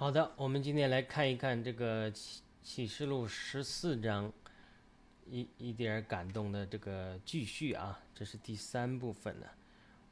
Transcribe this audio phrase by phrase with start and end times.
[0.00, 4.32] 好的，我们今天来看一看这个启启示录十四章
[5.28, 9.46] 一一点感动的这个继续啊，这是第三部分呢。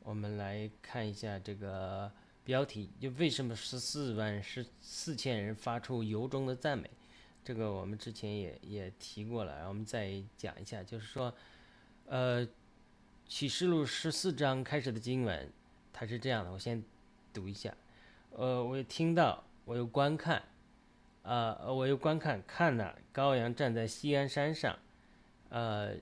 [0.03, 2.11] 我们来看一下这个
[2.43, 6.91] 标题，就为什么十四万十四千人发出由衷的赞美？
[7.45, 11.33] 这个我们之前也也提过了，然后我们再讲一下，就是说，
[12.07, 12.45] 呃，
[13.29, 15.49] 启示录十四章开始的经文，
[15.93, 16.83] 它是这样的，我先
[17.33, 17.73] 读一下。
[18.33, 20.39] 呃，我也听到，我又观看，
[21.25, 24.79] 啊、呃，我又观看，看呐，高阳站在西安山上，
[25.49, 25.93] 呃，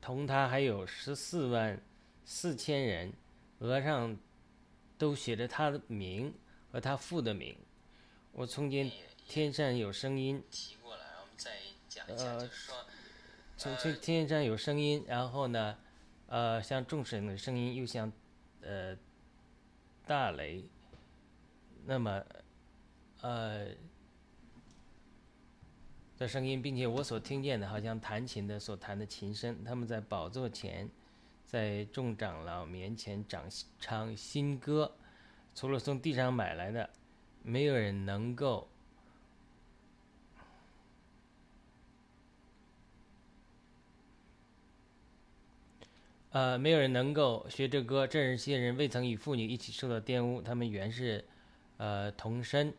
[0.00, 1.78] 同他还有十四万
[2.24, 3.12] 四千人，
[3.58, 4.16] 额上
[4.96, 6.32] 都写着他的名
[6.72, 7.54] 和他父的名。
[8.32, 8.90] 我从前
[9.28, 11.50] 天上有声音，提过来，我们再
[11.86, 12.76] 讲一下，呃就是说，
[13.58, 15.76] 从天天上有声音，然后呢，
[16.28, 18.10] 呃，像众神的声音，又像
[18.62, 18.96] 呃
[20.06, 20.64] 大雷，
[21.84, 22.24] 那么
[23.24, 23.68] 呃
[26.18, 30.90] 的声音，并且我所听见的，好像弹琴的所弹的琴声，他们在宝座前，
[31.46, 33.46] 在众长老面前掌
[33.80, 34.94] 唱新歌，
[35.54, 36.90] 除了从地上买来的，
[37.42, 38.68] 没有人能够。
[46.30, 48.06] 呃，没有人能够学这歌。
[48.06, 51.24] 这些人未曾与妇女一起受到玷污，他们原是，
[51.78, 52.74] 呃，童身。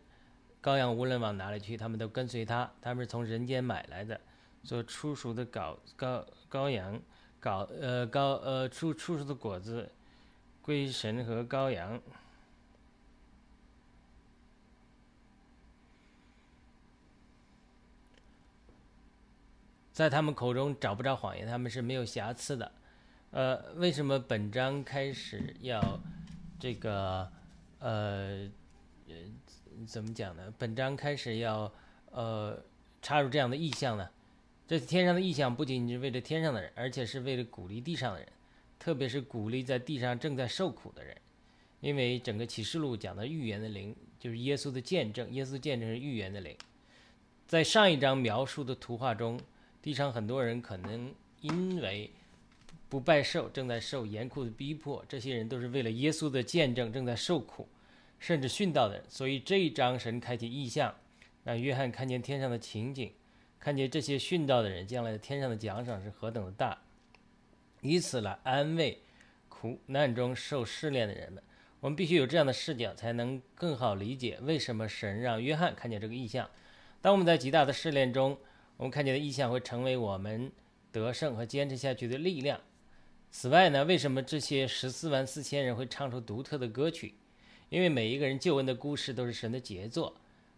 [0.65, 2.71] 羔羊无论往哪里去，他们都跟随他。
[2.81, 4.19] 他们是从人间买来的，
[4.63, 6.99] 所出熟的羔羔羔羊，
[7.39, 9.91] 羔呃羔呃出出熟的果子，
[10.63, 12.01] 归神和羔羊。
[19.93, 22.71] 在他们口中找不着谎言，他们是没有瑕疵的。
[23.29, 26.01] 呃，为什么本章开始要
[26.59, 27.31] 这个
[27.77, 28.49] 呃
[29.07, 29.13] 呃
[29.85, 30.53] 怎么讲呢？
[30.57, 31.71] 本章开始要
[32.11, 32.57] 呃
[33.01, 34.09] 插入这样的意象呢？
[34.67, 38.27] 这天上的意象不仅仅是为了天上的人，而且是为了鼓励地上的人，
[38.79, 41.15] 特别是鼓励在地上正在受苦的人。
[41.81, 46.55] 因为整个启示录讲的预言的灵，就是耶稣的见证，耶稣见证是预言的灵。
[47.47, 49.39] 在上一章描述的图画中，
[49.83, 52.09] 地上很多人可能因为
[52.89, 55.05] 不拜寿，正在受严酷的逼迫。
[55.07, 57.67] 这些人都是为了耶稣的见证，正在受苦，
[58.19, 59.03] 甚至殉道的人。
[59.07, 60.95] 所以这一章神开启意象，
[61.43, 63.11] 让约翰看见天上的情景，
[63.59, 66.77] 看见这些殉道的人将来的天上的奖赏是何等的大，
[67.81, 68.99] 以此来安慰
[69.49, 71.41] 苦难中受试炼的人们。
[71.81, 76.49] 我们必须有这样的视角，才能更好理解为什么神让约翰看见这个意象。
[76.99, 78.35] 当我们在极大的试炼中，
[78.77, 80.51] 我们看见的意象会成为我们
[80.91, 82.59] 得胜和坚持下去的力量。
[83.29, 87.13] 此外呢，为什么这些十四万四千人会唱出独特的歌曲？
[87.69, 90.15] 因为每一个人救恩的故事都是神的杰作。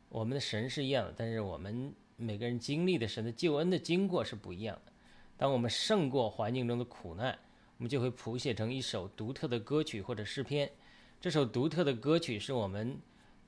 [0.10, 4.92] 我们的神是一样的，但是我们每个人经历的神的救恩的经过是不一样的。
[5.36, 7.38] 当我们胜过环境中的苦难，
[7.78, 10.72] 我们就会谱写成一首独特的歌曲或者诗篇。
[11.20, 12.98] 这首独特的歌曲是我们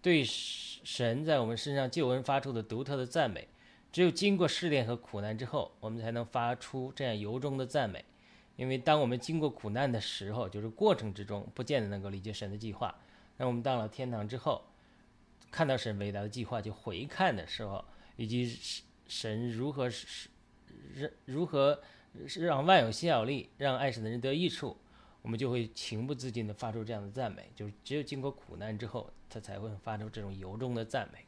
[0.02, 3.48] 对神在我们身上救恩发出的独特的赞美。
[3.92, 8.06] 只有经过试炼和苦难之后，我们才能发出这样由衷的赞美。
[8.56, 12.94] 因为当我们经过苦难的时候，就是过程之中，不见得能够理解神的计划。
[13.40, 14.66] 那我们到了天堂之后，
[15.50, 17.84] 看到神伟大的计划，就回看的时候，
[18.18, 18.60] 以及
[19.08, 20.30] 神如何使
[20.94, 21.82] 让如何
[22.36, 24.78] 让万有效力，让爱神的人得益处，
[25.22, 27.50] 我们就会情不自禁地发出这样的赞美。
[27.56, 31.26] 就是只有经过苦难之后，他才会发出这种由衷的赞美。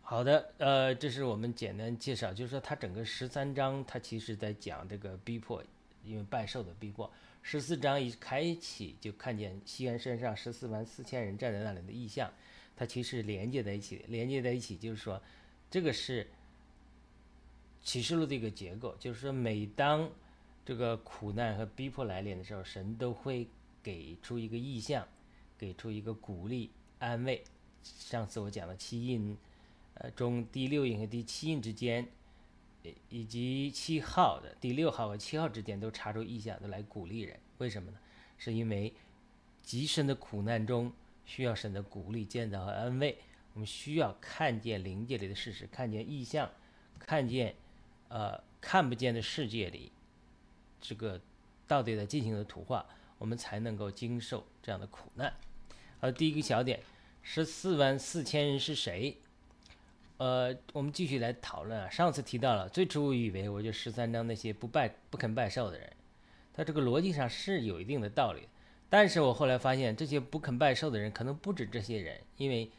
[0.00, 5.62] 好的，呃，这是我们简单介绍，就是说它整个十三章，它其实在讲这个逼迫，
[6.02, 7.10] 因为拜寿的逼迫。
[7.46, 12.32] 十四章一开启就看见西安山上十四万四千人站在那里的意象，
[12.74, 15.22] 它其实连接在一起，连接在一起就是说，
[15.70, 16.26] 这个是
[17.82, 20.10] 启示录的一个结构，就是说每当
[20.64, 23.46] 这个苦难和逼迫来临的时候，神都会
[23.82, 25.06] 给出一个意象，
[25.58, 27.44] 给出一个鼓励、安慰。
[27.82, 29.36] 上次我讲的七印。
[29.96, 32.08] 呃，中第六印和第七印之间，
[33.08, 37.38] 以及七号的第六号和七号之间都查出意象，都来鼓励人。
[37.58, 37.98] 为什么呢？
[38.36, 38.92] 是因为
[39.62, 40.92] 极深的苦难中
[41.24, 43.18] 需要神的鼓励、建造和安慰。
[43.54, 46.50] 我们需要看见灵界里的事实，看见意象，
[46.98, 47.54] 看见
[48.08, 49.92] 呃看不见的世界里
[50.80, 51.20] 这个
[51.66, 52.84] 到底在进行的图画，
[53.16, 55.32] 我们才能够经受这样的苦难。
[56.00, 56.80] 好，第一个小点，
[57.22, 59.16] 十四万四千人是谁？
[60.16, 61.88] 呃，我们继续来讨论啊。
[61.90, 65.92] 上次提到了，最初我以为我就十三章那些不拜不肯拜寿的人，
[66.52, 68.48] 他这个逻辑上是有一定的道理。
[68.88, 72.70] 但是我后来发现，这些不肯拜寿的人可能不止这些人，因为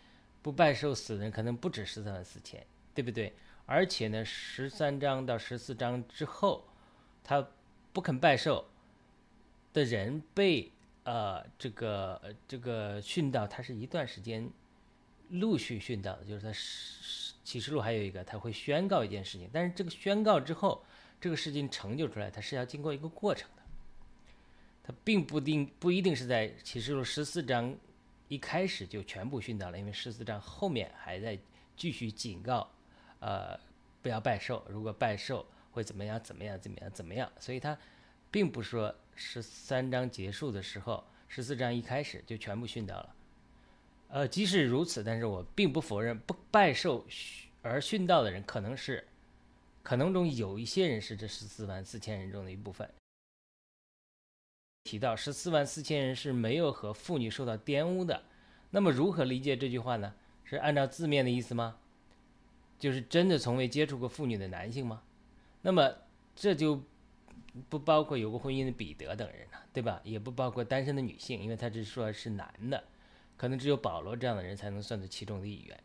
[0.41, 3.33] 不拜寿死的人可能不止十三万四千，对不对？
[3.65, 6.63] 而且呢，十三章到十四章之后，
[7.23, 7.45] 他
[7.91, 8.65] 不肯拜寿
[9.73, 10.71] 的人被
[11.03, 14.49] 呃这个这个训到，他是一段时间
[15.29, 20.83] 陆续训到的，就是他十启示录还有一个他会宣告一件事情，但是这个宣告之后，
[21.21, 23.61] 这个事情成就出来，它是要经过一个过程的，
[24.83, 27.73] 它并不定不一定是在启示录十四章
[28.27, 31.39] 一开始就全部殉道了，因为十四章后面还在
[31.77, 32.67] 继续警告。
[33.19, 33.57] 呃，
[34.01, 36.21] 不要拜寿，如果拜寿会怎么样？
[36.21, 36.59] 怎么样？
[36.59, 36.91] 怎么样？
[36.91, 37.31] 怎么样？
[37.39, 37.75] 所以他
[38.29, 43.15] 并不说十三章结束的时候，十四章一开始就全部殉道了。
[44.07, 47.05] 呃，即使如此，但是我并不否认不拜寿
[47.61, 49.05] 而殉道的人可能是，
[49.83, 52.89] 可能中有一些人是这十四万四千人中的一部分。
[54.83, 58.23] 提到十四万四千人是没有和妇女受到玷污的，
[58.69, 60.13] 那么如何理解这句话呢？
[60.43, 61.77] 是按照字面的意思吗？
[62.77, 65.01] 就是真的从未接触过妇女的男性吗？
[65.63, 65.91] 那么
[66.35, 66.83] 这就
[67.67, 69.99] 不包括有过婚姻的彼得等人了，对吧？
[70.03, 72.83] 也不包括单身的女性，因为他只说是男的，
[73.37, 75.79] 可能只有保罗这样的人才能算作其中的一员。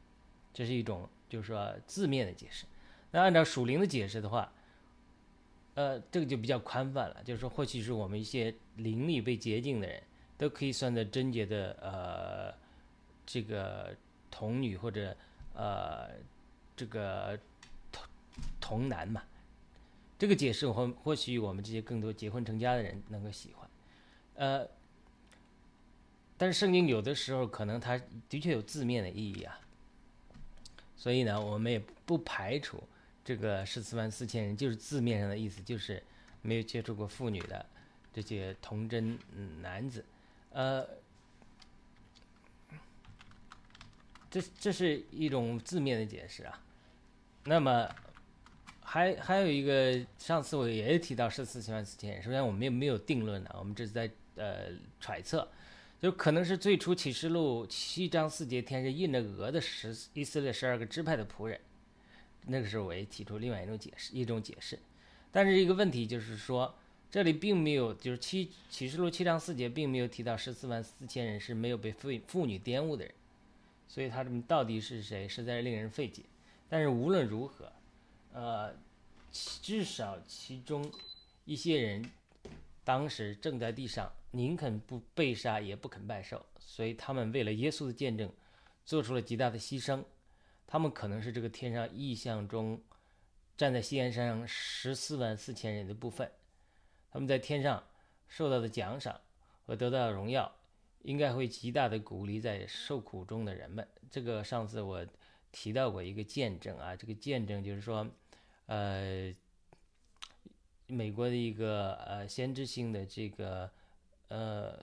[0.53, 2.65] 这是一种就是说字面的解释。
[3.11, 4.53] 那按照属灵的解释的话，
[5.75, 10.03] 呃，这个就比较宽泛了，就是说或许是我们一些灵力被洁净的人
[10.37, 12.55] 都可以算作贞洁的呃
[13.27, 13.95] 这个
[14.31, 15.17] 童女或者
[15.55, 16.09] 呃。
[16.77, 17.39] 这个
[17.93, 18.09] 童
[18.59, 19.23] 童男嘛，
[20.19, 23.69] 这个解释或或许我们这些更多结婚成家的人能够喜欢，
[24.37, 24.67] 呃，
[26.41, 28.01] 但是圣经有的时候可能它
[28.31, 29.61] 的确有字面的意义啊，
[30.97, 32.83] 所以呢，我们也不排除
[33.23, 36.03] 这个十四万四千人就是字面上的意思，就是
[36.41, 37.67] 没有接触过妇女的
[38.11, 39.19] 这些童贞
[39.61, 40.03] 男子，
[40.53, 40.89] 呃。
[44.31, 46.63] 这这是一种字面的解释啊。
[47.43, 47.93] 那么，
[48.81, 52.23] 还还有一个，上次我也提到十四万四千人。
[52.23, 54.69] 首先，我们也没有定论呢，我们这是在呃
[55.01, 55.51] 揣测，
[56.01, 61.61] 就可能是最初启示录七章四节，天是印着鹅的十以色列十二个支派的仆人。
[62.47, 64.79] 那个时候，我也提出另外一种解释，一种解释。
[65.31, 66.75] 但是一个问题就是说，
[67.11, 73.13] 这里并没有，就是七启示录七章四节并没有提到十四万四千人是没有被妇妇女玷污的人，
[73.87, 76.23] 所以他们到底是谁，实在是令人费解。
[76.71, 77.71] 但是无论如何，
[78.33, 78.75] 呃，
[79.31, 80.91] 至少其中
[81.45, 82.11] 一些人
[82.85, 88.33] 当时正在地上，宁肯不被杀也不肯拜寿，所以他们为了耶稣的见证，
[88.85, 90.05] 做出了极大的牺牲。
[90.67, 92.83] 他们可能是这个天上意象中
[93.57, 96.31] 站在西安山上十四万四千人的部分。
[97.11, 97.83] 他们在天上
[98.29, 99.21] 受到的奖赏
[99.67, 100.55] 和得到的荣耀，
[101.03, 103.87] 应该会极大的鼓励在受苦中的人们。
[104.11, 105.07] 这个上次我。
[105.53, 108.09] 提到过一个见证啊，这个见证就是说，
[108.67, 109.35] 呃，
[110.87, 113.69] 美国的一个呃先知性的这个
[114.31, 114.83] 呃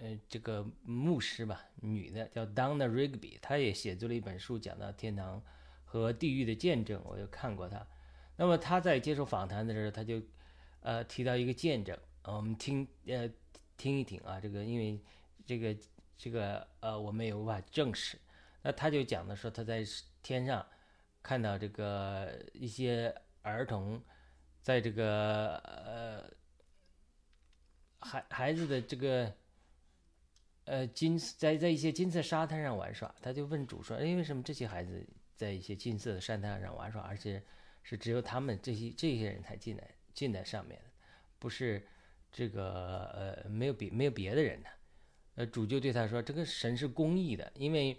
[0.00, 5.42] 呃这个牧师吧，女的叫 Donna Rigby，她也写作了一本书，讲到天堂
[5.84, 7.86] 和地狱的见证，我就看过她。
[8.36, 10.22] 那么她在接受访谈的时候，她就
[10.80, 13.28] 呃提到一个见证，我们听呃
[13.76, 15.00] 听一听啊，这个因为
[15.44, 15.76] 这个
[16.16, 18.18] 这个呃我们也无法证实。
[18.62, 19.84] 那他就讲的说，他在
[20.22, 20.66] 天上
[21.22, 24.02] 看到这个一些儿童，
[24.60, 26.28] 在这个呃
[28.00, 29.32] 孩孩子的这个
[30.64, 37.42] 呃金在在一些金色沙滩上玩耍，他就问主说：“哎，为什么这些孩子在一些金色的沙滩上玩耍，而且
[37.82, 40.80] 是只有他们这些这些人才进来进在上面，
[41.38, 41.86] 不是
[42.30, 43.06] 这个
[43.44, 44.68] 呃没有别没有别的人呢？”
[45.36, 47.96] 呃，主就对他说：“这个神是公义的，因为。”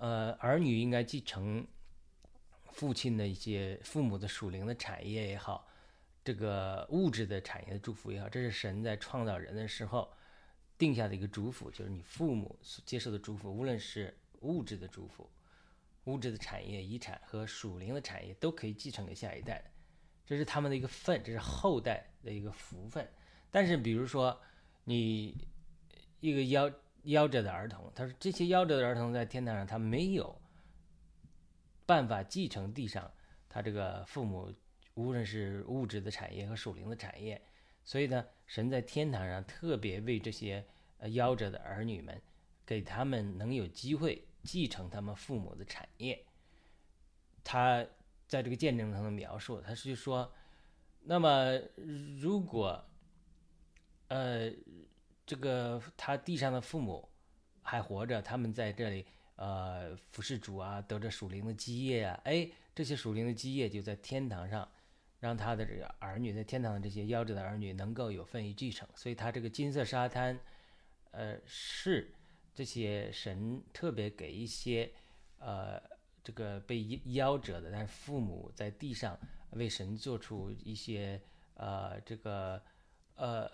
[0.00, 1.66] 呃，儿女应该继承
[2.70, 5.68] 父亲的一些父母的属灵的产业也好，
[6.22, 10.12] 这个物质的产业的祝福也好，这是神在创造人的时候
[10.76, 15.28] 定下的一个祝福，就是你父母所接受的祝福，无论是物质的祝福、
[16.04, 19.62] 物质的产业遗产和属灵的产业，都可以继承给下一代，
[20.24, 23.08] 这是他们的一个份，这是后代的一个福分。
[23.50, 24.40] 但是，比如说
[24.84, 25.46] 你
[26.20, 26.72] 一个夭。
[27.04, 30.38] 夭折的儿童，他说这些夭折的儿童在天堂上，他没有
[31.86, 33.10] 办法继承地上
[33.48, 34.52] 他这个父母
[34.94, 37.40] 无论是物质的产业和属灵的产业，
[37.84, 40.64] 所以呢，神在天堂上特别为这些
[40.98, 42.20] 呃夭折的儿女们，
[42.64, 46.24] 给他们能有机会继承他们父母的产业。
[47.42, 47.86] 他
[48.28, 50.32] 在这个见证中的描述，他是说，
[51.02, 51.58] 那么
[52.18, 52.84] 如果
[54.08, 54.52] 呃。
[55.26, 57.08] 这个他地上的父母
[57.62, 59.06] 还活着，他们在这里
[59.36, 64.68] 呃服侍主啊，得着属灵的基业啊，哎，这些属灵的基业就在天堂上，
[65.20, 68.88] 让他的这个儿女在天堂的这些夭折的儿女能够有份于继承。
[68.96, 70.36] 所以，他这个金色沙滩，
[71.12, 72.12] 呃，是
[72.52, 74.90] 这些神特别给一些
[75.38, 75.80] 呃
[76.24, 79.16] 这个被夭折的，但是父母在地上
[79.50, 81.22] 为神做出一些
[81.54, 82.60] 呃这个
[83.14, 83.48] 呃。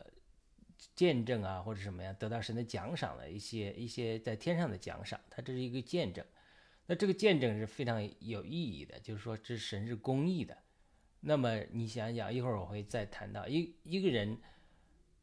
[0.94, 6.23] 见证啊，或者什么呀，得到神的奖赏的一些一些在天上的奖赏，它这是一个见证。
[6.85, 10.54] 那这个见证是非常有意义的，就是说这神是公义的。
[11.20, 14.38] 那么你想想，一会儿我会再谈到一一个人，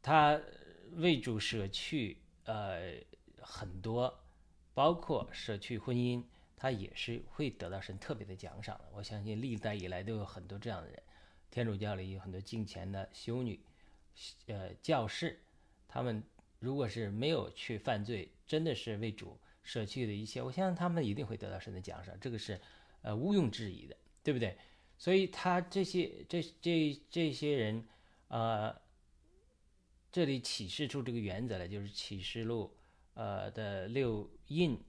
[0.02, 0.40] 他
[0.94, 2.96] 为主舍去呃
[3.42, 4.24] 很多，
[4.74, 6.24] 包括舍去婚姻，
[6.58, 8.86] 他也是会得到神特别的奖赏的。
[8.94, 11.02] 我相信历代以来都有很多这样的人，
[11.50, 13.60] 天主教里有很多敬虔的修女。
[14.46, 15.40] 呃，教士，
[15.88, 16.22] 他们
[16.60, 22.62] 如果是没有去犯罪，真的是为主舍去的一切，我相信他们一定会得到神的奖赏，这个是
[23.02, 24.56] 呃毋庸置疑的，对不对？
[25.04, 27.86] 所以他这些这这这些人，
[28.30, 28.74] 呃，
[30.14, 32.74] 这里启示出这个原则来，就是启示录
[33.14, 34.82] 呃的六印，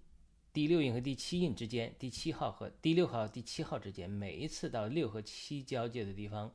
[0.52, 6.54] 第六印和第七印之间，第七号和第六号、第七号之间，每一次到六和七交界的地方。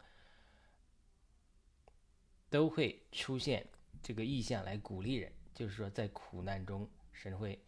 [2.50, 3.68] 都会出现
[4.02, 7.60] 这个意象来鼓励人，就是说在苦难中，神会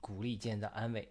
[0.00, 1.08] 鼓励建造安慰。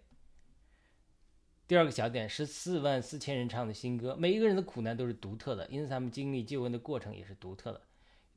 [1.71, 7.81] 第二个小点，十四万四千人唱的新歌，每一个人的苦难都是独特的，因此他们经历救恩的过程也是独特的，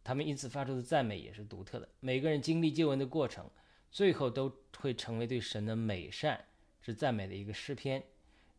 [0.04, 1.88] 他们因此发出的赞美也是独特的。
[1.98, 3.50] 每个人经历救恩的过程，
[3.90, 6.44] 最后都会成为对神的美善
[6.80, 8.00] 之赞美的一个诗篇。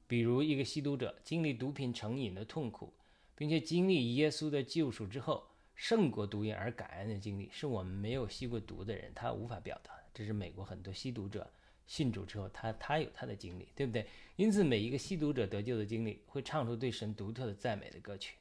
[0.08, 2.94] 比如一个吸毒者经历毒品成瘾的痛苦，
[3.34, 5.41] 并且经历耶稣的救赎之后。
[5.74, 9.94] 胜过毒瘾而感恩的经历，是我们没有吸过毒的人他无法表达。
[10.13, 11.50] 这是美国很多吸毒者
[11.85, 14.07] 信主之后，他他有他的经历，对不对？
[14.35, 18.35] 因此，每一个吸毒者得救的经历，会唱出对神独特的赞美的歌曲。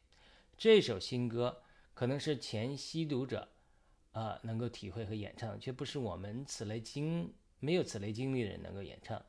[0.57, 3.49] 这首新歌可能是前吸毒者
[4.13, 9.23] 啊能够体会和演唱，却不是我们此类经没有此类经历的人能够演唱。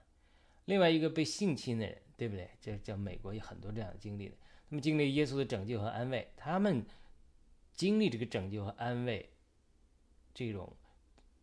[0.65, 2.49] 另外一个被性侵的人，对不对？
[2.61, 4.35] 这叫美国有很多这样的经历的，
[4.69, 6.85] 他们经历耶稣的拯救和安慰，他们。
[7.73, 9.29] 经历这个拯救和安慰，
[10.33, 10.73] 这种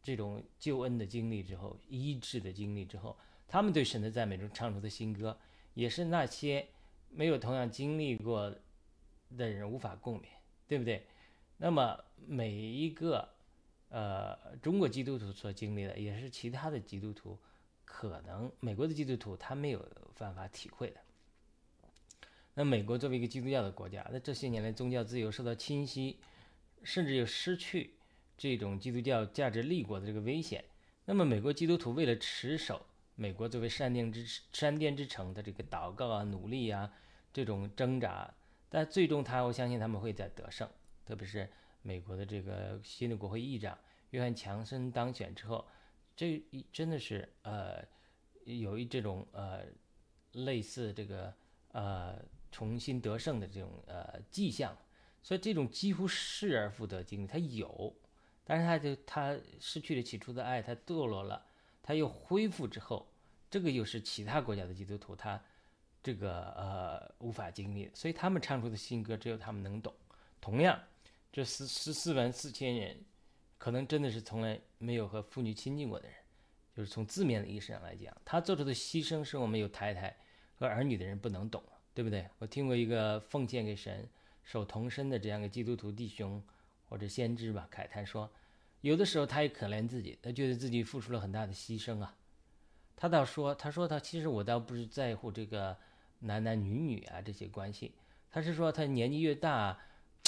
[0.02, 3.16] 这种救恩的经历之后，医治的经历之后，
[3.46, 5.38] 他们对神的赞美中唱出的新歌，
[5.74, 6.66] 也是那些
[7.10, 8.54] 没有同样经历过
[9.36, 10.24] 的人无法共勉，
[10.66, 11.06] 对不对？
[11.58, 13.28] 那么每一个
[13.88, 17.38] 呃中国基督徒所经历的，也是其他的基督徒
[17.84, 19.86] 可能美国的基督徒他没有
[20.18, 21.00] 办法体会的。
[22.54, 26.18] 那美国作为一个基督教的国家，那这些年来宗教自由受到侵袭，
[26.82, 27.94] 甚至又失去
[28.42, 30.64] 这种基督教价值立国的这个危险。
[31.04, 32.84] 那么美国基督徒为了持守
[33.14, 36.92] 美国作为山巅之山殿之城的这个祷告啊、努力啊、
[37.32, 38.34] 这种挣扎，
[38.68, 40.68] 但最终他我相信他们会在得胜。
[41.06, 41.48] 特别是
[41.82, 43.78] 美国的这个新的国会议长
[44.10, 45.64] 约翰强森当选之后，
[46.16, 47.80] 这一真的是呃
[48.44, 49.60] 有一这种呃
[50.32, 51.32] 类似这个
[51.68, 52.20] 呃。
[52.54, 54.76] 重新得胜的这种呃迹象，
[55.22, 57.96] 所以这种几乎失而复得经历他有，
[58.44, 61.44] 但是他就他失去了起初的爱，他堕落了，
[61.82, 63.06] 他又恢复之后，
[63.50, 65.42] 这个又是其他国家的基督徒他
[66.02, 69.92] 这个呃无法经历，所以他们唱出的新歌只有他们能懂。
[70.40, 70.80] 同样，
[71.32, 72.96] 这十十四万四千人，
[73.58, 76.16] 可能真的是从来没有和妇女亲近过的人，
[76.76, 80.16] 就是从字面的意思上来讲，他做出的牺牲是我们有太太
[80.54, 81.62] 和儿女的人不能懂。
[81.94, 82.26] 对不对？
[82.38, 84.08] 我听过一个奉献给神、
[84.42, 86.42] 守童身的这样一个基督徒弟兄
[86.92, 88.30] 或者先知吧，慨叹说，
[88.82, 92.14] 有的时候他也可怜自己，他觉得自己付出了很大的牺牲啊。
[92.94, 95.74] 他倒说，他说他其实我倒不是在乎这个
[96.18, 97.94] 男男女女啊这些关系，
[98.30, 99.78] 他是说他年纪越大，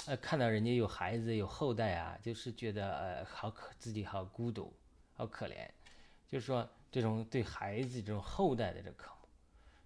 [0.07, 4.73] 呃，看到人家有孩子有后代啊，就是觉得呃好可自己好孤独，
[5.13, 5.69] 好可怜，
[6.27, 9.13] 就是说这种对孩子这种后代的这渴。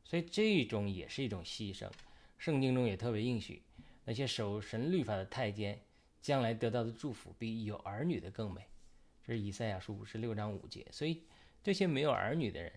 [0.04, 1.90] 所以这种也是一种牺牲，
[2.36, 3.64] 圣经中也特别应许，
[4.04, 5.82] 那些守神律法的太监，
[6.20, 8.66] 将来得到的祝福比有儿女的更美。
[9.24, 10.86] 这是以赛亚书五十六章五节。
[10.90, 11.24] 所以
[11.62, 12.72] 这些没有儿女的人，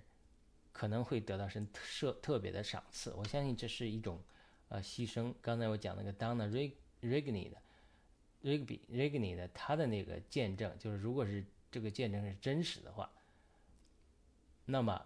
[0.71, 3.13] 可能会得到神特特别的赏赐。
[3.13, 4.21] 我相信这是一种
[4.69, 5.33] 呃牺牲。
[5.41, 6.50] 刚才我讲那个 Donna
[7.01, 7.62] Rigney 的
[8.43, 13.12] Rigby Rigney 的他的那个见证，就是如果是这个见证是真实的话，
[14.65, 15.05] 那么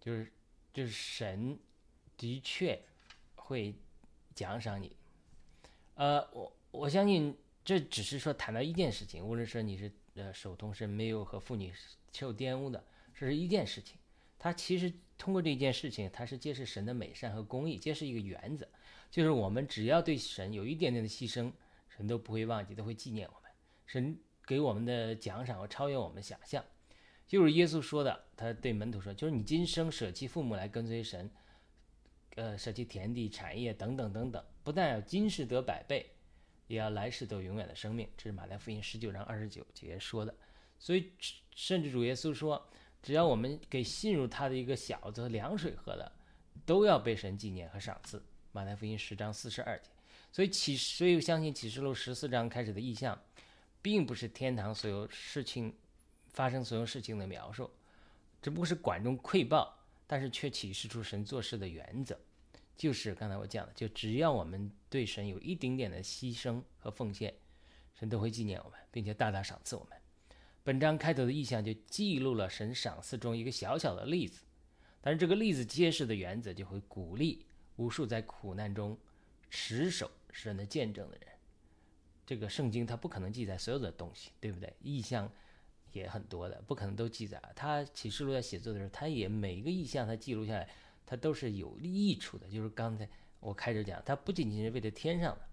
[0.00, 0.32] 就是。
[0.70, 1.58] 就是神
[2.16, 2.80] 的确
[3.34, 3.74] 会
[4.36, 4.94] 奖赏你，
[5.94, 7.36] 呃，我我相信
[7.68, 11.70] 这只是说谈到一件事情，无论说你是呃手童是没有和妇女
[12.14, 12.82] 受玷污的，
[13.14, 13.98] 这是一件事情。
[14.38, 18.66] 他其实通过这件事情，他是揭示神的美善和公义，揭示一个原则，
[19.10, 21.52] 就是我们只要对神有一点点的牺牲，
[21.90, 23.50] 神都不会忘记，都会纪念我们。
[23.84, 26.64] 神给我们的奖赏会超越我们想象。
[27.26, 31.30] 就是耶稣说的，他对门徒说，就是你今生舍弃父母来跟随神，
[32.36, 36.10] 呃，舍弃田地、产业等等等等，不但要今世得百倍，
[36.68, 38.08] 也要来世得永远的生命。
[38.16, 40.32] 这是马太福音十九章二十九节说的。
[40.78, 41.10] 所以，
[41.56, 42.64] 甚至主耶稣说，
[43.02, 46.12] 只要我们给信入他的一个小子凉水喝的，
[46.64, 48.22] 都要被神纪念和赏赐。
[48.52, 49.90] 马太福音十章四十二节。
[50.30, 53.20] 所以启，所以相信启示录十四章开始的意象，
[53.82, 55.74] 并不是天堂所有事情。
[56.30, 57.68] 发生所有事情的描述，
[58.40, 62.16] 只不过是管中窥豹，但是却启示出神做事的原则，
[62.78, 67.34] 就是刚才我讲的，就只要我们对神有一丁点的牺牲和奉献，
[67.92, 69.98] 神都会纪念我们，并且大大赏赐我们。
[70.62, 74.44] 本章开头的意象就记录了神赏赐中一个小小的例子，
[75.00, 77.44] 但是这个例子揭示的原则就会鼓励
[77.76, 78.96] 无数在苦难中
[79.50, 81.28] 持守神的见证的人。
[82.24, 84.72] 这个圣经它不可能记载所有的东西，对不对？
[84.80, 85.30] 意象。
[85.92, 87.42] 也很多的，不可能都记载。
[87.56, 90.68] 他启示录在写作的时候，他也每一个意象他记录下来，
[91.08, 92.46] 它都是有益处的。
[92.48, 93.08] 就是刚才
[93.40, 95.48] 我开始讲，它不仅仅是为了天上的。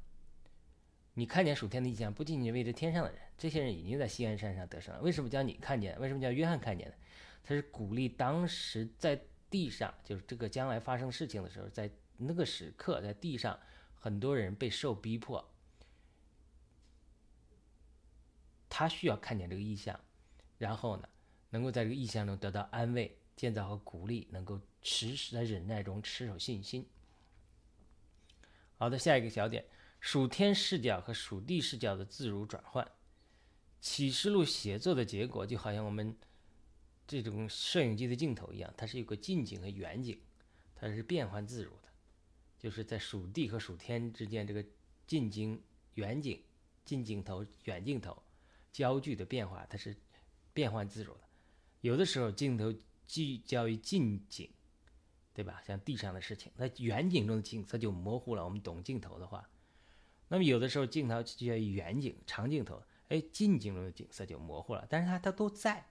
[1.13, 5.01] 你看见属天的意象，不仅仅为了天上的人，这些人已经在西安山上得胜了。
[5.01, 5.97] 为什么叫你看见？
[6.01, 6.93] 为什么叫约翰看见呢？
[7.41, 9.17] 他是鼓励当时在
[9.49, 13.57] 地上，就是这个将来发生事情的时候，在那个时刻，在地上
[13.93, 15.49] 很多人被受逼迫，
[18.67, 19.97] 他需要看见这个意象。
[20.57, 21.07] 然后呢，
[21.49, 26.87] 能够在这个意象中得到安慰、建造和鼓励，能够持在忍耐中持守信心。
[28.77, 29.65] 好的，下一个小点，
[29.99, 32.89] 属天视角和属地视角的自如转换。
[33.81, 36.15] 启示录写作的结果，就好像我们
[37.07, 40.19] 这种摄影机的镜头一样，它是有个近景和远景，
[40.75, 41.89] 它是变换自如的，
[42.57, 44.65] 就是在属地和属天之间这个
[45.05, 45.61] 近景、
[45.93, 46.41] 远景、
[46.83, 48.23] 近镜头、远镜头
[48.71, 49.95] 焦距的变化，它是。
[50.55, 51.19] 变换自如的，
[51.81, 52.73] 有的时候镜头
[53.07, 54.49] 聚焦于近景，
[55.33, 55.61] 对吧？
[55.65, 58.43] 像地上的事情，那远景中的景色就模糊了。
[58.43, 59.49] 我们懂镜头的话，
[60.27, 64.85] 那么有的时候镜头聚焦于远景、长镜头，哎，近景中的景色就模糊了。
[64.89, 65.85] 但是它它都在，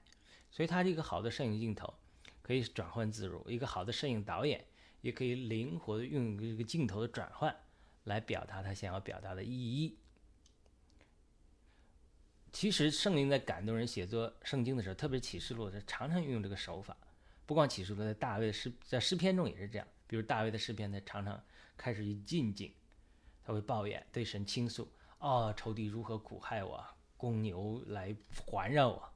[0.51, 1.95] 所以它是一个好的摄影镜头，
[2.43, 3.45] 可以转换自如。
[3.49, 4.65] 一个好的摄影导演
[5.01, 7.55] 也可以灵活的用这个镜头的转换
[8.05, 9.99] 来表达他想要表达的意义。
[12.55, 16.97] 其实圣灵在感动人写作圣经的时候，特别启示录，他常常运用这个手法。
[17.45, 19.85] 不光启示录，在大卫的诗，在诗篇中也是这样。
[20.07, 21.43] 比如大卫的诗篇，他常常
[21.77, 22.73] 开始于静静，
[23.43, 24.89] 他会抱怨，对神倾诉
[25.19, 26.87] ：“哦，仇敌如何苦害我，
[27.17, 29.13] 公牛来环绕我。”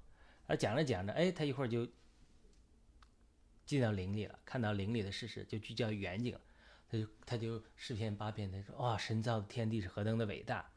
[0.49, 1.89] 而讲着讲着，哎，他一会儿就
[3.65, 6.37] 进到灵里了，看到灵里的事实，就聚焦远景。
[6.91, 10.69] 他就他就诗篇八篇，他说：“哇，神造的天地是何等的伟大！”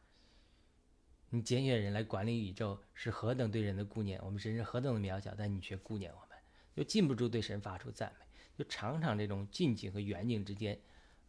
[1.33, 6.37] 你拣选人来管理宇宙是何等对人的顾念，我们神是何等的渺小，但你却顾念我们，
[6.75, 8.25] 就禁不住对神发出赞美，
[8.57, 10.77] 就常常这种近景和远景之间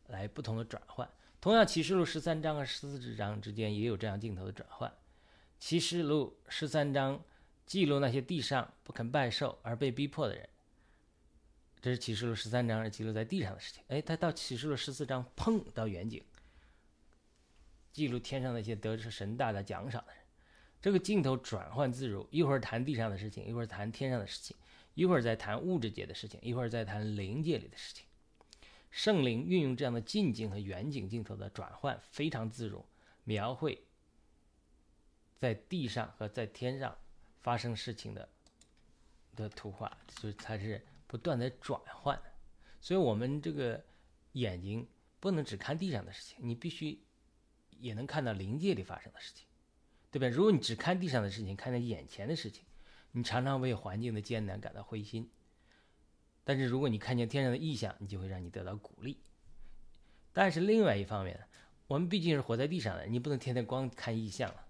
[0.09, 1.09] 来不同的转换。
[1.41, 4.93] 同样，启示录十三章和十四章之间也有这样镜头的转换。
[5.61, 7.23] 启示录十三章
[7.65, 10.49] 记录那些地上不肯拜寿而被逼迫的人，
[11.81, 13.85] 这是启示录十三章是记录在地上的事情。
[13.87, 16.21] 哎，他到启示录十四章，砰，到远景。
[17.93, 20.23] 记录天上那些得着神大的奖赏的人，
[20.81, 24.57] 这个镜头转换自如，一会儿谈地上的事情，一会儿谈天上的事情，
[24.95, 28.07] 一会儿再谈物质界的事情，一会儿再谈灵界里的事情。
[28.91, 32.85] 圣灵运用这样的近景和远景镜头的转换非常自如，
[33.25, 33.85] 描绘
[35.39, 36.97] 在地上和在天上
[37.41, 38.29] 发生事情的
[39.37, 42.19] 的图画，就是它是不断的转换。
[42.81, 43.85] 所以，我们这个
[44.33, 44.89] 眼睛
[45.21, 46.99] 不能只看地上的事情，你必须。
[47.83, 49.45] 也能看到灵界里发生的事情，
[50.11, 50.29] 对吧？
[50.29, 52.64] 如果你只看地上的事情，看到眼前的事情，
[53.11, 55.29] 你常常为环境的艰难感到灰心。
[56.45, 59.18] 但是如果你看见天上的异象，你就会让你得到鼓励。
[60.33, 61.45] 但是另外一方面呢，
[61.87, 64.66] 我们毕竟是活在地上的，你不能天天光看异象了，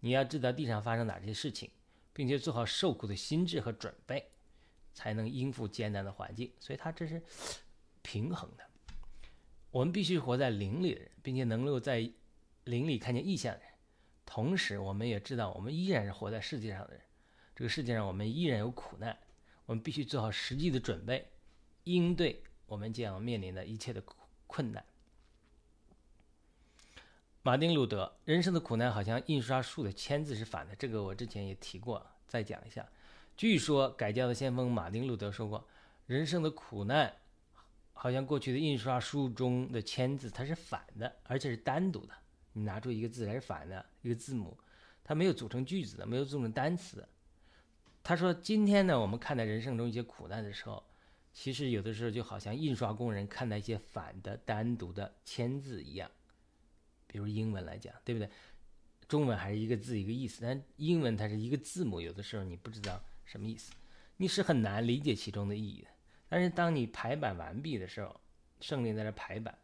[0.00, 1.70] 你要知道地上发生哪些事情，
[2.12, 4.30] 并且做好受苦的心智和准备，
[4.94, 6.52] 才能应付艰难的环境。
[6.58, 7.22] 所以它这是
[8.02, 8.64] 平衡的。
[9.70, 12.10] 我们必须活在灵里的人，并且能够在。
[12.68, 13.68] 灵里看见异象的人，
[14.26, 17.00] 同时我们也知道，我们依然是活在世界上的人。
[17.56, 19.16] 这个世界上，我们依然有苦难，
[19.64, 21.26] 我们必须做好实际的准备，
[21.84, 24.02] 应对我们将要面临的一切的
[24.46, 24.84] 困难。
[27.42, 32.86] 马丁·路德，人生的苦难好像印刷术的签字是反的，这个我之前也提过，再讲一下。
[33.34, 35.66] 据说改教的先锋马丁·路德说过
[36.06, 37.16] ：“人生的苦难，
[37.94, 42.12] 好像过去的印刷术中的签字，它是反的，而且是单独的。
[42.52, 44.56] 你拿出一个字来是反的，一个字母，
[45.04, 47.06] 它没有组成句子的，没有组成单词。
[48.02, 50.82] 他说：“今天呢，我们看待人生中一些苦难的时候，
[51.32, 56.10] 其实有的时候就好像印刷工人看待一些反的、单独的签字一样。
[57.06, 58.30] 比如英文来讲，对不对？
[59.06, 63.72] 中文还是一个字一个意思，但英文它是一个字母，有的时候你不知道什么意思，
[64.16, 65.88] 你是很难理解其中的意义的。
[66.30, 68.18] 但是当你排版完毕的时候，
[68.60, 69.56] 圣灵在这排版。”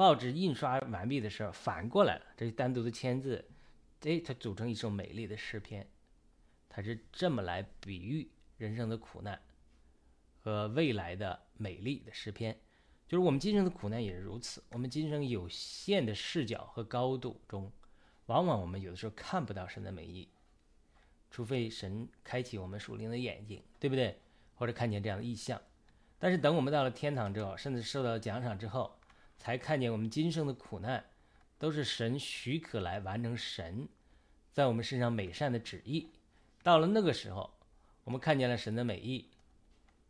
[0.00, 3.44] 报纸印刷完毕的时候，反过来了，这是单独的签字，
[4.00, 5.86] 哎，它组成一首美丽的诗篇，
[6.70, 9.38] 它是这么来比喻人生的苦难
[10.40, 12.58] 和未来的美丽的诗篇，
[13.06, 14.64] 就是我们今生的苦难也是如此。
[14.70, 17.70] 我们今生有限的视角和高度中，
[18.24, 20.30] 往往我们有的时候看不到神的美意，
[21.30, 24.18] 除非神开启我们属灵的眼睛，对不对？
[24.54, 25.60] 或者看见这样的意象。
[26.18, 28.98] 但是等我们到了天堂之后，甚至受到奖赏之后，
[29.40, 31.02] 才看见我们今生的苦难，
[31.58, 33.88] 都是神许可来完成神
[34.52, 36.10] 在我们身上美善的旨意。
[36.62, 37.50] 到了那个时候，
[38.04, 39.30] 我们看见了神的美意，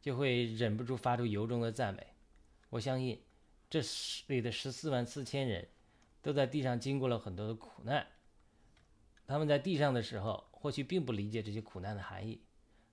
[0.01, 2.09] 就会忍不住发出由衷的赞美。
[2.71, 3.23] 我相信，
[3.71, 3.81] 这
[4.27, 5.69] 里的十四万四千人，
[6.21, 8.05] 都在地上经过了很多的苦难。
[9.29, 12.43] 他们在地上的时候，或许并不理解这些苦难的含义。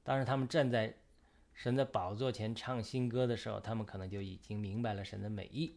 [0.03, 0.95] 当然，他们站在
[1.55, 5.73] 神的宝座前唱新歌的时候，他们可能就已经明白了神的美意。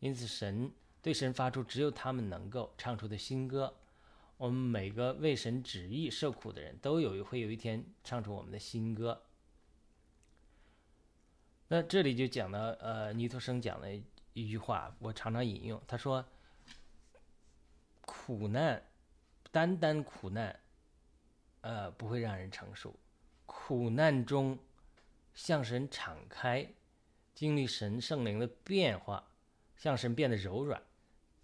[0.00, 3.74] 因此，神对神发出只有他们能够唱出的新歌。
[4.36, 9.22] 我们每个为神旨意受苦的人都有会有一天唱出我们的新歌。
[11.68, 13.90] 那这里就讲到，呃，尼托生讲的
[14.34, 15.80] 一句话，我常常引用。
[15.86, 16.24] 他说
[18.04, 18.82] ：“苦难，
[19.50, 20.60] 单单苦难，
[21.62, 22.94] 呃，不会让人成熟。
[23.46, 24.58] 苦难中
[25.34, 26.68] 向神敞开，
[27.34, 29.26] 经历神圣灵的变化。”
[29.76, 30.82] 向神变得柔软，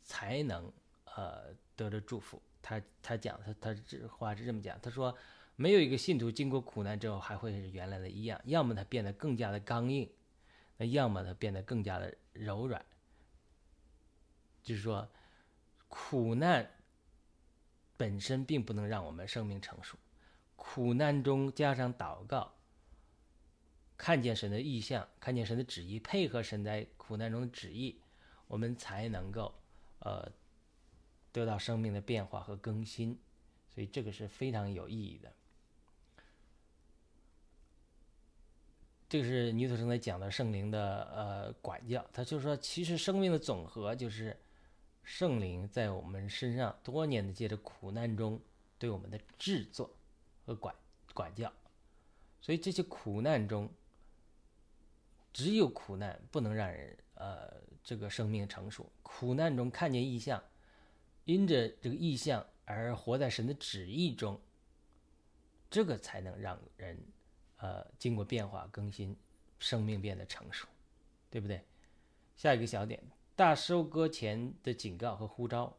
[0.02, 0.72] 才能
[1.04, 2.40] 呃得着祝福。
[2.60, 5.16] 他他讲他他这话是这么讲，他说
[5.56, 10.08] 没有一个信徒经过苦难之后还会是原来的一样，要么他变得更加的刚硬，
[10.76, 12.84] 那要么他变得更加的柔软。
[14.62, 15.08] 就是说，
[15.88, 16.70] 苦难
[17.96, 19.98] 本身并不能让我们生命成熟，
[20.54, 22.54] 苦难中加上祷告，
[23.96, 28.00] 看见神的意象，看见神的旨意，配合神在苦难中的旨意。
[28.52, 29.54] 我们才能够，
[30.00, 30.30] 呃，
[31.32, 33.18] 得到生命的变化和更新，
[33.74, 35.32] 所以这个是非常有意义的。
[39.08, 44.38] 这个是尼特生在讲的圣灵的呃管教，他就说，其实生命的总和就是
[45.02, 48.38] 圣灵在我们身上多年的借着苦难中
[48.78, 49.90] 对我们的制作
[50.44, 50.74] 和管
[51.14, 51.50] 管教，
[52.42, 53.70] 所以这些苦难中，
[55.32, 57.62] 只有苦难不能让人呃。
[57.84, 60.40] 这个生命成熟，苦难中看见异象，
[61.24, 64.40] 因着这个异象而活在神的旨意中，
[65.68, 66.96] 这个才能让人，
[67.56, 69.16] 呃，经过变化更新，
[69.58, 70.68] 生命变得成熟，
[71.28, 71.60] 对不对？
[72.36, 73.02] 下一个小点，
[73.34, 75.76] 大收割前的警告和呼召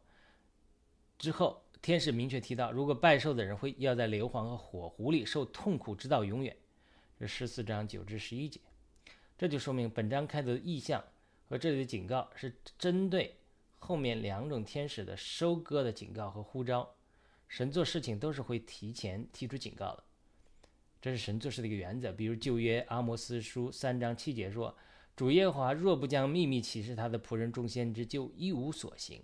[1.16, 6.54] 之后，天使明确提到，如果拜寿的人会要在硫磺和火湖里受痛苦，直到永远。
[7.18, 8.60] 这十四章九至十一节，
[9.36, 11.02] 这就说明本章开头的意象。
[11.46, 13.36] 和这里的警告是针对
[13.78, 16.94] 后面两种天使的收割的警告和呼召。
[17.48, 20.02] 神做事情都是会提前提出警告的，
[21.02, 22.10] 这是神做事的一个原则。
[22.10, 24.74] 比如旧约阿摩斯书三章七节说
[25.14, 29.22] ：“主耶和华若不将秘密启示他的仆人众先知，就一无所行。”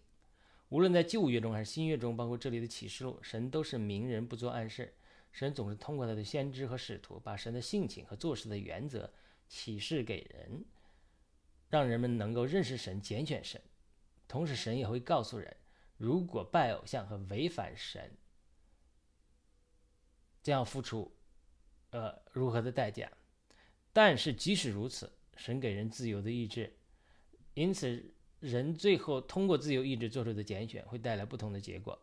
[0.69, 4.93] 无论在旧约中还是新约中，包括这里的启示录，神都是明人不做暗事。
[5.33, 9.11] 神总是通过他的先知和使徒，把神的性情和做事的原则
[9.51, 10.65] 启示给人。
[11.69, 13.63] 让人们能够认识神、拣选神，
[14.27, 15.57] 同时神也会告诉人，
[15.97, 18.11] 如果拜偶像和违反神，
[20.43, 21.17] 将要付出，
[21.91, 23.09] 呃，如何的代价。
[23.93, 26.77] 但是即使如此，神给人自由的意志，
[27.55, 31.97] 因此人最后通过自由意志做出的拣选，会带来不同的结果。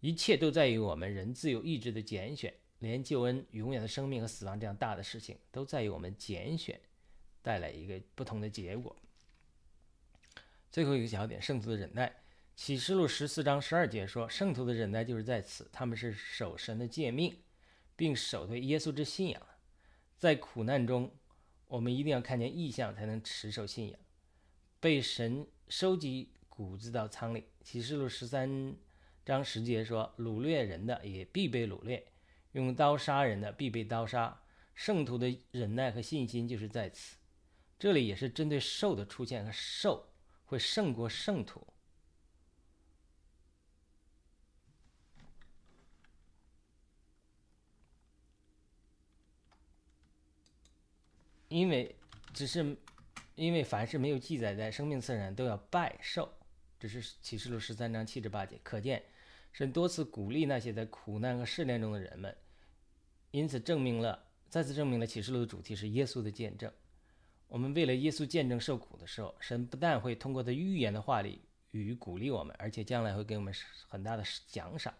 [0.00, 6.80] 一切都在于我们人自由意志的拣选，连救恩、永远的生命和死亡这样大的事情，都在于我们拣选。
[7.42, 8.96] 带来一个不同的结果。
[10.72, 12.12] 最后一个小点，圣徒的忍耐。
[12.56, 17.38] 启示录十四章十二节说，圣徒的忍耐就是在此，他们是守神的诫命，
[17.94, 19.40] 并守对耶稣之信仰。
[20.18, 21.08] 在苦难中，
[21.68, 24.00] 我们一定要看见异象，才能持守信仰。
[24.80, 27.44] 被神收集谷子到仓里。
[27.62, 28.74] 启示录十三
[29.24, 32.04] 章十节说，掳掠人的也必被掳掠，
[32.56, 34.40] 用刀杀人的必被刀杀。
[34.74, 37.16] 圣徒的忍耐和信心就是在此。
[37.78, 40.08] 这里也是针对兽的出现和兽
[40.46, 41.66] 会胜过圣徒，
[51.48, 51.94] 因为
[52.32, 52.74] 只是
[53.34, 56.32] 因为凡是没有记载在生命册上都要拜兽，
[56.80, 59.02] 这是启示录十三章七至八节，可见
[59.52, 62.34] 神多次鼓励那些在苦难和试炼中的人们，
[63.36, 66.72] 因此证明了再次证明了启示录的主题是耶稣的见证。
[67.48, 73.52] 我们为了耶稣见证受苦的时候，神不但会通过他预言的话里与鼓励我们，而且将来会给我们
[73.86, 74.94] 很大的奖赏。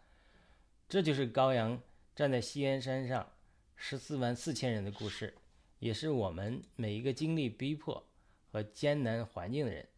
[0.87, 1.81] 这就是羔羊
[2.15, 3.27] 站在西安山上
[3.75, 5.35] 十四万四千人的故事，
[5.79, 8.07] 也是我们每一个经历逼迫
[8.53, 9.89] 和艰难环境的人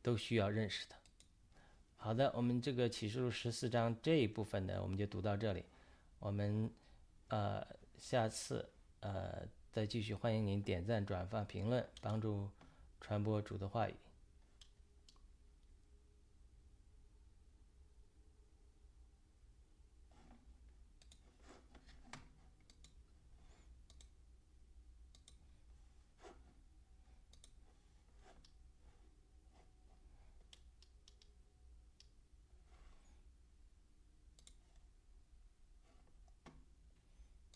[0.00, 0.94] 都需要认识的。
[1.96, 5.64] 好的，我们这个启示录十四章这一部分呢，我们就读到这里。
[6.20, 6.70] 我们
[7.32, 7.66] 呃
[7.96, 8.68] 下次
[9.00, 9.48] 呃。
[9.72, 12.46] 再继续欢迎您点赞、转发、评论，帮助
[13.00, 13.94] 传播主的话语。